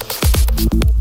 ¡Gracias! 0.00 0.99